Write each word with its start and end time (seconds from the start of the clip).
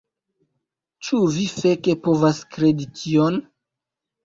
Ĉu 1.07 1.19
vi 1.35 1.43
feke 1.51 1.95
povas 2.09 2.41
kredi 2.57 2.91
tion?? 3.03 3.41